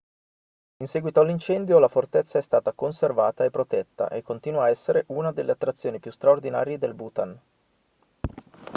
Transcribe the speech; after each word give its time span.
in 0.77 0.87
seguito 0.87 1.19
all'incendio 1.19 1.77
la 1.77 1.87
fortezza 1.87 2.39
è 2.39 2.41
stata 2.41 2.71
conservata 2.71 3.43
e 3.43 3.51
protetta 3.51 4.07
e 4.09 4.23
continua 4.23 4.63
a 4.63 4.69
essere 4.69 5.03
una 5.09 5.31
delle 5.31 5.51
attrazioni 5.51 5.99
più 5.99 6.09
straordinarie 6.09 6.79
del 6.79 6.95
bhutan 6.95 7.39